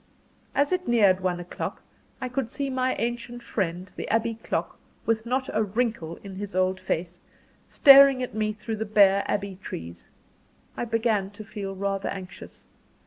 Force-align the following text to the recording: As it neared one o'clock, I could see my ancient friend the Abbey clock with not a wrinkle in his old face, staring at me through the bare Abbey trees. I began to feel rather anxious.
As 0.55 0.71
it 0.71 0.87
neared 0.87 1.19
one 1.19 1.39
o'clock, 1.39 1.83
I 2.19 2.27
could 2.27 2.49
see 2.49 2.71
my 2.71 2.95
ancient 2.95 3.43
friend 3.43 3.87
the 3.95 4.09
Abbey 4.09 4.33
clock 4.33 4.79
with 5.05 5.27
not 5.27 5.47
a 5.53 5.61
wrinkle 5.61 6.15
in 6.23 6.37
his 6.37 6.55
old 6.55 6.79
face, 6.79 7.21
staring 7.69 8.23
at 8.23 8.33
me 8.33 8.51
through 8.51 8.77
the 8.77 8.85
bare 8.85 9.23
Abbey 9.27 9.59
trees. 9.61 10.07
I 10.75 10.85
began 10.85 11.29
to 11.29 11.43
feel 11.45 11.75
rather 11.75 12.09
anxious. 12.09 12.65